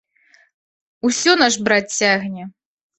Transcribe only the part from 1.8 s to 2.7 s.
цягне.